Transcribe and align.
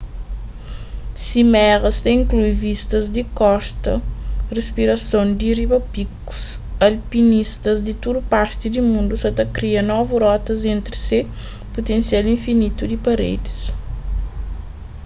simeras 1.23 1.95
ta 2.03 2.09
inklui 2.19 2.53
vistas 2.65 3.05
di 3.15 3.23
korta 3.39 3.93
rispirason 4.57 5.25
di 5.39 5.49
riba 5.59 5.79
pikus 5.93 6.43
alpinistas 6.87 7.77
di 7.87 7.93
tudu 8.01 8.19
parti 8.33 8.65
di 8.73 8.81
mundu 8.89 9.15
sa 9.19 9.29
ta 9.37 9.45
kria 9.55 9.81
novu 9.93 10.13
rotas 10.25 10.59
entri 10.73 10.97
se 11.07 11.19
putensial 11.73 12.25
infinitu 12.35 12.81
di 12.87 12.97
paredis 13.05 13.57